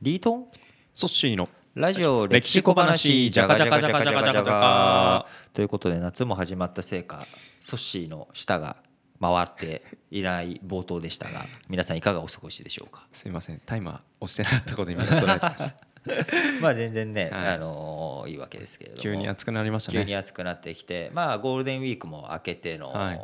[0.00, 0.46] リートン？
[0.94, 1.48] ソッシーの。
[1.74, 7.24] ラジオ歴歴史小話話じゃがじゃがじじゃゃがじゃがじゃがじゃがじゃががということで夏も始まったせいか
[7.60, 8.76] ソッシーの舌が
[9.20, 13.06] 回っていない冒頭でしたが 皆さんいかがお過ごしでしょうか？
[13.12, 13.60] すいません。
[13.66, 15.74] タイマー押してなかったことに今ました。
[16.62, 17.48] まあ全然ね、はい。
[17.54, 19.02] あのーいいわけですけれども。
[19.02, 19.98] 急に暑くなりましたね。
[19.98, 23.14] 急に暑くなってきてまあゴールデンウィークも明けての、はい。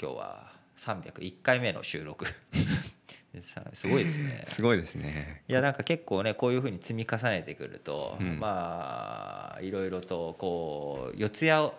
[0.00, 2.26] 今日は301回目の収録
[3.42, 4.44] さすごいですね。
[4.48, 5.42] すごいですね。
[5.48, 8.38] いやなんか結構ねこういうふうに積み重ねてくると、うん。
[8.38, 11.70] まあいろいろとこう四谷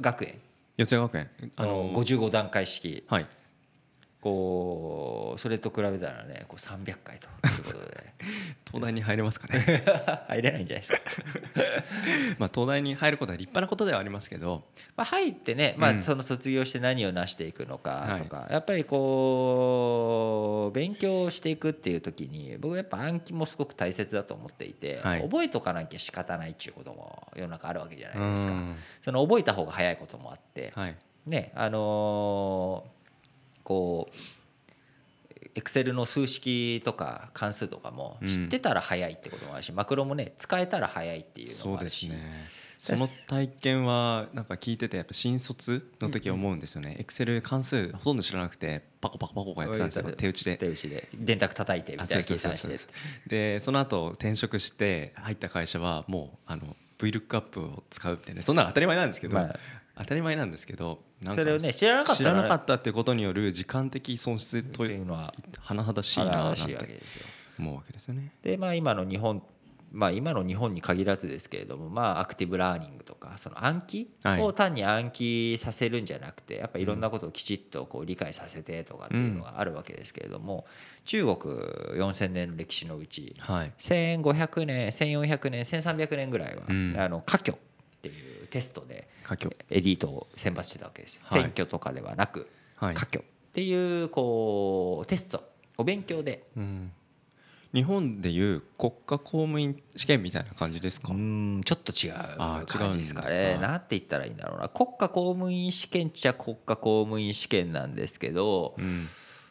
[0.00, 0.40] 学園。
[0.76, 1.30] 四谷学園。
[1.56, 3.04] あの55段階式。
[3.08, 3.26] はい
[4.24, 8.14] こうそれと比べたらねこう300回ということで。
[8.72, 9.84] 東大に入れますかね。
[10.26, 10.98] 入れないんじゃないですか。
[12.40, 14.64] まあ東大に入ることは立派なことではありますけど
[14.96, 16.02] まあ、入ってね、まあ、うん。
[16.02, 18.18] その卒業して何を成していくのかはい。
[18.18, 25.20] とか、やっぱりこう勉強していくっていう時に僕はやっぱ暗記もすごく大切だと思っていて、はい。
[25.22, 28.54] 覚えとかなきゃ仕方ないっていうことも世の中あるわけじゃないですか。
[28.54, 28.76] うん。
[29.02, 30.96] その覚えた方が早いこともあって、はい。
[31.26, 33.03] ねあのー
[33.64, 34.14] こう
[35.56, 38.28] エクセルの数式とか関数とかもうん。
[38.28, 42.24] 知ってたら早いってこともあるし、マクロもね使えたら早いっていうのそうですもあるし。
[42.26, 46.96] ねその体験はなんか聞いててやっぱ新卒の時は思うんですよね。
[46.98, 50.10] エクセル関数ほとんど知らなくてパコパコパコやってたんですよ。
[50.10, 50.56] 手打ちで。
[50.58, 51.08] 手打ちで。
[51.14, 52.78] 電卓叩いてみたいな計算して。
[53.26, 58.42] でその後転職して入った会社はもうあの VLOOKUP を使うみたいな。
[58.42, 59.56] そんなの当たり前なんですけど、まあ
[59.96, 67.02] 当たり前なんですけどなんかそれをね知らなかったら知らなかったっていうことによる時間的損失というのは甚だしいななん新しいわけて。
[67.58, 68.32] 思うわけですよね。
[68.42, 69.42] でまあ今の日本
[69.92, 80.66] まあ今の日本に限らずですけれどもまあアクティブラーニングとかその暗記はいを単に暗記させるんじゃなくてやっぱいろんなことをきちっとこう理解させてとかっていうのがあるわけですけれども
[81.04, 87.58] 中国4,000年の歴史のうちはい1,500年1,400年1,300年ぐらいはうんあの科挙っ
[88.02, 89.08] ていうテストで
[89.68, 91.42] エリートを選抜してたわけですはい。
[91.42, 92.94] 選挙とかではなくはい。
[92.94, 93.20] 科挙。
[93.20, 95.42] っていうこうテスト。
[95.76, 96.46] お勉強で。
[96.56, 96.92] うん。
[97.72, 102.12] 日本でいう国家公務員試験みたいな感じですか、うんちょっと違う
[102.66, 103.58] 感じですかね。
[103.60, 104.68] なんて言ったらいいんだろうな。
[104.68, 109.08] 国家公務員試験っちゃ国家公務員試験なんですけどうん。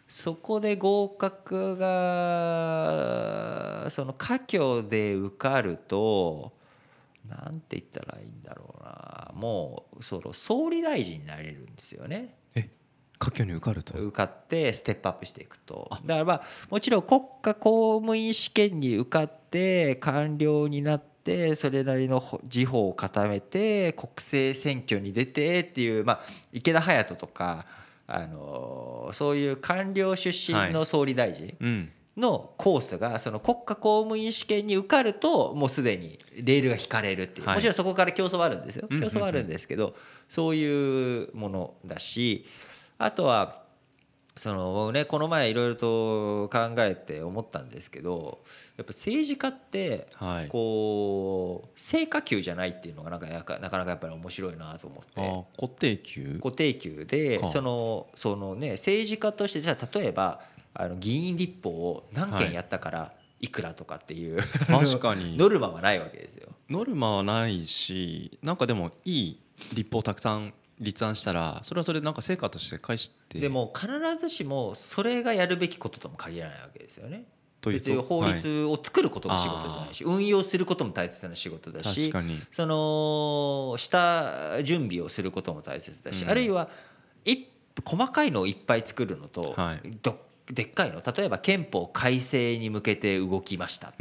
[0.07, 1.89] そこで合格が
[3.89, 6.53] その科挙で受かると
[7.27, 9.31] なんて言ったらいいんだろうな。
[9.33, 12.35] もうその総理大臣になれるんですよね。
[12.55, 12.69] え
[13.17, 13.97] 科挙に受かると？
[13.97, 15.89] 受かってステップアップしていくと。
[16.05, 27.65] だからまあもちろん国家公務員試験に受かって官僚になってそれなりの自法を固めて国政選挙に出てっていうまあ池田隼人とか
[28.05, 37.47] あのそういう官僚出身の総理大臣うんのコースがその国家公務員試験に受かるともうすでにレールが引かれるっていう。
[37.47, 37.55] はい。
[37.55, 38.87] もちろんそこから競争はあるんですよ。
[38.87, 39.95] 競争はあるんですけど
[40.29, 42.45] そういうものだし
[42.99, 43.63] あとは
[44.35, 48.39] そのねこの前いろいろと考えて思ったんですけど
[48.77, 50.47] やっぱ政治家ってはい。
[50.49, 55.19] こう成果給じゃないっていうのがなんかなかなかやっぱり面白いなと思って。
[55.19, 56.39] あ固定給？
[56.41, 60.41] 固定給でかそのそのね政治家としてじゃあ例えば
[60.73, 65.35] あの議員立法を何件やったからいくらとかっていう、確かに。
[65.37, 66.49] ノルマはないわけですよ。
[66.69, 69.39] ノルマはないしなんかでもいい
[69.73, 73.39] 立法をたくさん立案したらそれはそれでなんか成果として返して。
[73.39, 73.89] でも必
[74.19, 77.25] ずしもそれがやるべきこととも限らないわけですよね。
[77.61, 77.85] というと。
[77.85, 82.13] 別に法律を作ることも仕事じゃないし、運用することも大切な仕事だし
[82.51, 86.29] そのした準備をすることも大切だし、うん。
[86.29, 86.69] あるいは
[87.25, 87.47] 一
[87.85, 89.97] 細かいのをいっぱい作るのと、はい。
[90.01, 90.17] ど
[90.51, 91.01] でっかいの。
[91.01, 93.89] 例えば憲法改正に向けて動きました。
[93.89, 93.93] っ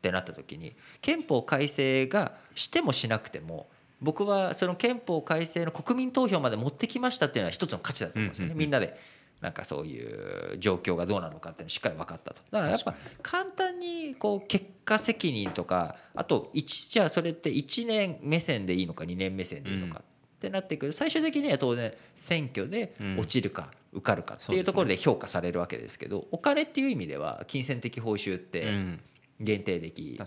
[0.00, 3.68] てなった時に憲法改正がしてもしなくても
[4.00, 9.18] 僕はその憲法改正の国民投票まで持ってきましたっていうのは一つの価値だと思うんですよね、みんなで。
[9.40, 12.42] なんかそういう状況がどうなのかっていうのしっかり分かったと。
[12.50, 20.04] だからやっぱ簡単にこう結果責任とかあと1じゃあそれって1年目線でいいのか2年目線でいいのかっ
[20.38, 20.92] てなってくる。
[20.92, 29.00] 最終的には当然選挙で落ちるか受かるかっていうところで評価されるわけですけどお金っていう意味では金銭的報酬ってうん。
[29.40, 30.20] 限定的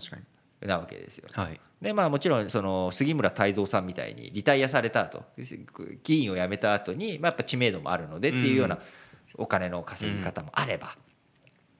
[0.62, 1.28] なわけですよ。
[1.32, 1.60] はい。
[1.80, 5.24] でまあもちろんその杉村太蔵さんみたいにリタイアされた後
[6.04, 8.78] 議員を辞めた後にまあやっぱ知名度もあるのでっていうような
[9.34, 10.96] お金の稼ぎ方もあれば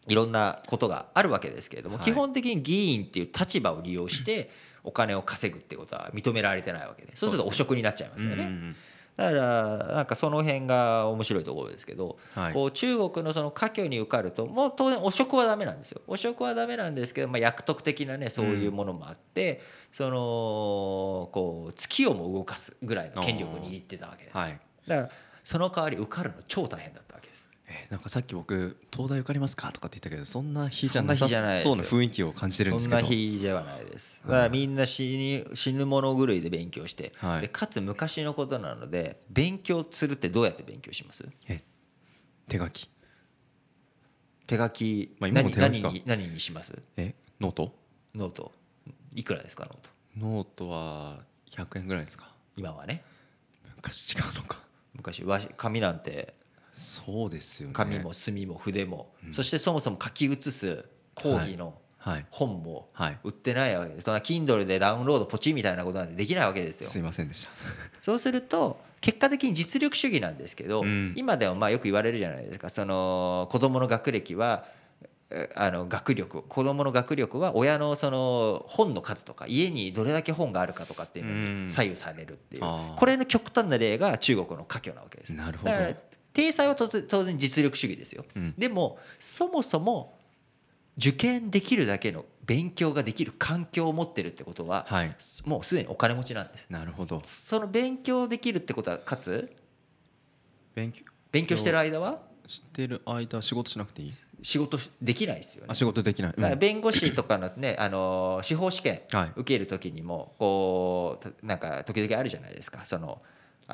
[0.09, 2.05] いろんなことがあるわけですけれどもはい。
[2.05, 4.51] 基本的に議員っていう立場を利用して
[4.85, 8.45] お金を稼ぐってことは認められてないわけでそうすると汚職になっちゃいますよね。
[8.45, 8.77] うんうん
[9.17, 12.53] だからなんかその辺が面白いところですけど、はい。
[12.55, 16.01] こう中国のその科挙に受かるともう当然汚職はダメなんですよ。
[16.07, 19.61] 汚職はダメなんですけど、まあ、役得的なねそういうものもあって、
[19.91, 24.59] そのこう月をも動かすぐらいの権力を握ってたわけです、はい。
[24.87, 25.09] だから
[25.45, 27.29] その代わり受かるの超大変だったわけ
[27.73, 29.73] えーなんかさっき僕東大受かりますか？
[29.73, 31.27] とかって言ったけどそんな日じゃなさ
[31.59, 34.21] そうな雰囲気を感じてるんですそんけどな日ではないです。
[34.25, 37.41] だからみんな死に死ぬ物狂いで勉強して、はい。
[37.43, 41.27] でかつ昔のことなので勉強するってどうやって勉強します？
[41.49, 41.61] え
[42.49, 42.89] 手書き。
[44.47, 45.89] 手書き,、まあ今も何手書きか。
[45.89, 46.83] 何に何にします？
[46.97, 47.75] えノート？
[48.15, 48.53] ノート。
[49.15, 49.91] いくらですかノート？
[50.19, 51.21] ノートは
[51.51, 52.29] 100円ぐらいですか。
[52.57, 53.03] 今はね。
[53.77, 54.61] 昔違うのか。
[54.95, 55.25] 昔
[55.57, 56.35] 紙なんて
[56.73, 57.75] そうですよね。
[57.75, 62.27] 紙も墨も筆も、そしてそもそも書き写す講義のはい。
[62.31, 63.19] 本もはい。
[63.23, 64.05] 売ってないわけです。
[64.05, 66.91] そんな Kindle でダウンロードポチみたいなことなんてできないわけですよ。
[66.91, 67.51] すいませんでした。
[68.03, 71.15] そうすると結果的に実力主義なんですけど、うん。
[71.17, 72.71] 今でもまあよく言われるじゃないですか。
[72.71, 74.67] その子供の学歴は
[75.31, 81.65] えあの学力子供の学力は親のその本の数とか家にどれだけ本があるかとかっていうのうん。
[81.67, 82.63] に左右されるっていう。
[82.97, 85.35] これの極端な例が中国の科挙なわけです。
[85.35, 85.73] なるほど
[86.33, 86.89] 体裁は当
[87.25, 88.25] 然実力主義ですよ。
[88.35, 88.55] うん。
[88.57, 90.19] でもそもそも
[90.99, 95.17] 受験できるだけの勉強ができる環境を持ってるってことは、はい。
[95.45, 96.67] もうすでにお金持ちなんです。
[96.69, 97.21] なるほど。
[97.25, 99.51] その勉強できるってことはかつ？
[100.75, 101.05] 勉強？
[101.31, 102.21] 勉強してる間は？
[102.47, 104.13] してる間仕事しなくていい？
[104.43, 105.69] 仕事できないですよね。
[105.71, 105.75] あ。
[105.75, 106.43] 仕事できない、うん。
[106.43, 109.33] だから弁護士とかのね、あの司法試験はい。
[109.37, 112.85] 受ける時にもこうたなんか時々あるじゃないですか。
[112.85, 113.23] その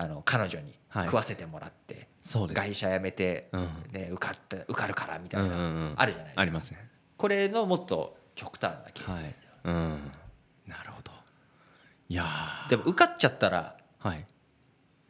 [0.01, 1.05] あの彼女にはい。
[1.07, 2.61] 食わせてもらって、そうです。
[2.61, 3.69] 会社辞めて、うん。
[3.93, 6.41] ね、受かった受かるからみたいな、あるじゃないですか。
[6.41, 6.89] ありますね。
[7.17, 9.75] これのもっと極端なケースですよ、はい。
[9.75, 10.13] うん。
[10.67, 11.13] なるほど。
[12.09, 12.71] いやー。
[12.71, 14.25] でも受かっちゃったらはい。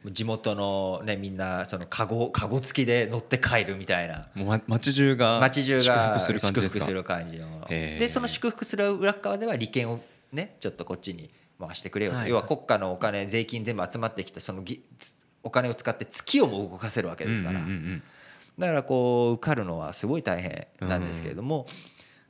[0.05, 4.23] 地元のねみんなそのカゴカゴ付きで乗って帰るみたいな。
[4.33, 7.67] もうま街中が街中が祝福する感じの。
[7.67, 9.99] でその祝福する裏側では利権を
[10.31, 12.13] ねちょっとこっちに回してくれよ。
[12.13, 12.29] と、はい。
[12.29, 14.83] 要は国家のお金税金全部集まってきたそのぎ
[15.43, 17.61] お金を使って月をも動かせるわけですから、
[18.57, 21.65] だからこう受かるのはすごい大変なんですけれども、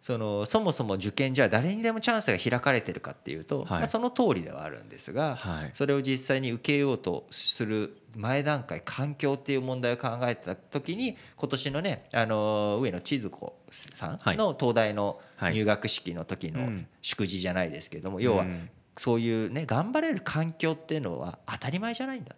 [0.02, 3.70] そのそもそも受験じゃ誰にでもチャンスが開かれてるかっていうと、はい。
[3.70, 5.72] まあ、その通りではあるんですが、はい。
[5.74, 14.36] それを実際に受けようとする前段階環境っていう問題を考えた時に今年のねあの上野千鶴子さはい。
[14.36, 15.54] んの東大のはい。
[15.54, 16.88] 入学式の時のうん。
[17.02, 22.36] 祝辞じゃないですけども要はうんそういうね頑張れる環境っていうのは当たり前じゃないんだ。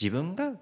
[0.00, 0.52] 自分が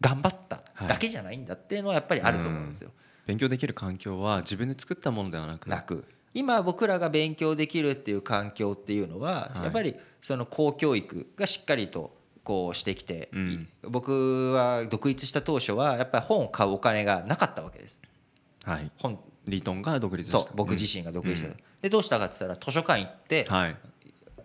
[0.00, 2.90] 頑張っただけじゃないんだっていうのはやっぱりあると思うんですよ。
[3.26, 5.68] 勉強できる環境は自分で作ったものではなく。
[5.68, 6.06] なく。
[6.34, 9.62] 今僕らが勉強できるっていう環境っていうのははい。
[9.64, 13.68] やっぱりその公教育がしっかりとこうしてきて、うん。
[13.82, 18.00] 僕は独立した当初はやっぱり本を買うお金がなかったわけです。
[18.64, 18.90] はい。
[18.98, 19.18] 本。
[19.46, 20.40] リートンが独立した。
[20.40, 21.56] そう僕自身が独立した、うん。
[21.82, 23.76] でどうしたかって言ったら図書館行ってはい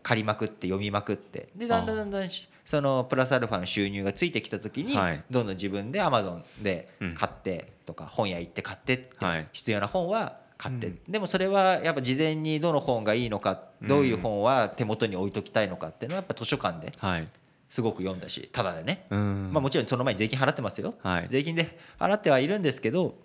[0.04, 1.50] 借りまくって読みまくって。
[1.56, 5.24] でだんだんだんだんしそのプラスアルファの収入がついてきた時にはい。
[5.30, 7.14] どんどん自分でアマゾンでうん。
[7.16, 9.48] 買ってとか本屋行って買ってってはい。
[9.52, 10.94] 必要な本は買って。
[11.08, 17.28] でもそれはやっぱ事前にどの本がいいのかどういう本は手元に置いときたいのかっていうのはやっぱ図書館ではい。
[17.70, 19.06] すごく読んだしただでね。
[19.10, 19.50] うん。
[19.54, 20.96] まあもちろんその前に税金払ってますよ。
[21.04, 21.28] はい。
[21.30, 23.16] 税金で払ってはいるんですけど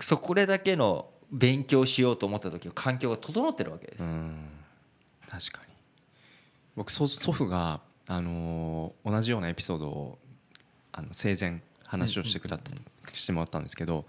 [0.00, 4.08] そこれだけの勉強しようと思った時は環境が整ってるわけです。
[5.34, 5.74] うん確かに。
[6.76, 10.18] 僕祖祖父が、あのー同じようなエピソードを
[10.92, 12.58] あの生前話をしてくだ
[13.12, 14.06] してもらったんですけど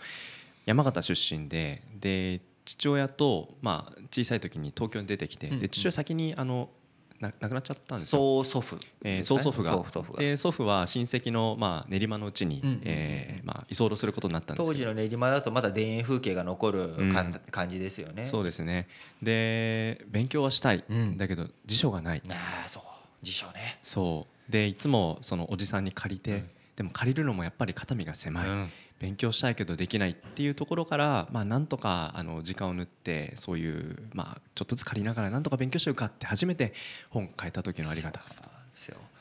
[0.65, 6.69] 山形出身でで父親と、まあ、小さい時に東京に出てきて、で父親先にあのな
[7.19, 8.43] 亡くなっちゃったんですよ。
[8.43, 9.83] 曽祖父えー曽祖父が。
[10.17, 12.69] で祖父は親戚の、まあ、練馬のうちに、うん。
[12.69, 17.41] うんうんえーまあ、居候することになったんです当時の練馬だとまだ田園風景が残るかんうん。
[17.51, 18.25] 感じですよね。
[18.25, 18.87] そうですね。
[19.21, 21.17] で勉強はしたい、うん。
[21.17, 22.21] だけど辞書がない。
[22.29, 22.83] ああそう。
[23.21, 23.79] 辞書ね。
[23.81, 24.51] そう。
[24.51, 26.43] でいつもそのおじさんに借りて、
[26.75, 36.73] でも借りるのもやっぱり肩身が狭い、うん勉強したいけどできないっていうところから、まあ、なんとかあの時間を縫ってそういう、まあ、ちょっとずつ借りながらなんとか勉強して受かって初めて
[37.09, 38.43] 本変えた時のありがたさ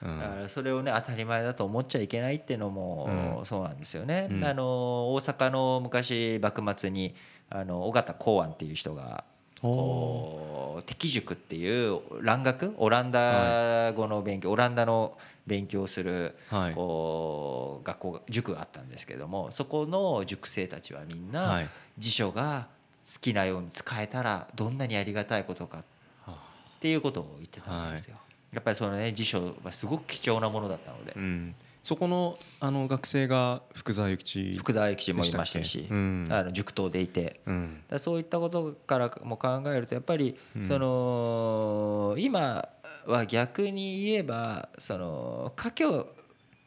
[0.02, 3.46] だからそれをね当たり前だと思っちゃいけないっていうのもうん。
[3.46, 4.28] そうなんですよね。
[4.30, 4.44] うん。
[4.44, 7.14] あの大阪の昔幕末に
[7.50, 9.24] あの尾形公安っていう人が
[9.64, 12.74] こう敵塾っていう蘭学？
[12.76, 15.16] オランダ語の勉強、オランダの
[15.46, 16.74] 勉強をするはい。
[16.74, 21.68] こう学校が塾があったんですけどもそこの塾生たちはみんはない。
[21.96, 22.66] 辞書が
[23.06, 25.84] 好きなように使えたらどんなにありがたいことかは
[26.26, 28.16] あっていうことを言ってたんですよ。
[28.52, 36.24] やっぱりそのね辞書はすごく貴重なものだったので、うん、そこのあの学生が福沢諭吉福沢諭吉もいましたし、うん。
[36.30, 37.42] あの塾頭でいて。
[37.44, 37.82] うん。
[37.88, 40.34] だそういったことからも考えるとやっぱり
[40.66, 42.66] その今
[43.06, 46.08] は逆に言えばその家境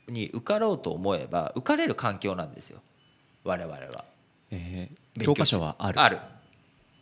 [0.07, 2.79] に受かろうと思えば受かれる環境なんですよ。
[3.43, 4.05] 我々は。
[4.51, 5.99] えー教科書はある。
[5.99, 6.19] ある。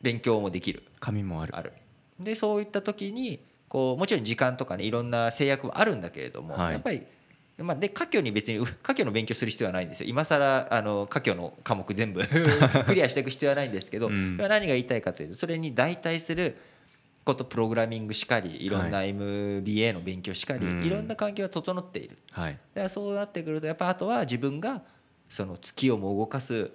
[0.02, 0.84] 勉強もできる。
[1.02, 1.54] 紙もある。
[1.54, 1.74] ある。
[2.18, 6.72] でそういった時にこうもちろん時間とかねいろんな制約はあるんだけれども、はい。
[6.72, 7.04] やっぱり
[7.58, 10.10] まあ、で家境に別にう 家境の勉強する必要はないんですよ。
[10.10, 12.22] 今更あの家境の科目全部
[12.86, 14.38] クリアしていく必要はないんですけど、うん。
[14.38, 16.58] 何が言いたいかというとそれに代替する
[17.24, 20.84] ことプログラミングしかりいろんな MBA の勉強しかり、うん。
[20.84, 22.52] いろんな環境は整っているはい。
[22.52, 24.82] だからそうなってくるとやっぱあとは自分が
[25.30, 26.72] その月をも動かす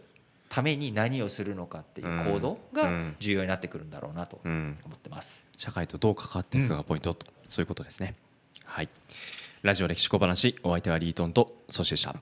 [0.48, 3.16] ために何をするのかっていう行動がうん。
[3.20, 4.78] 重要になってくるんだろうなとうん。
[4.86, 5.44] 思ってます。
[5.58, 8.14] 社会とどう関わっていくかがポイントと、そういうことですね。
[8.64, 8.88] はい
[9.62, 12.16] ラジオ歴史小話お相手はリートンとソシでした。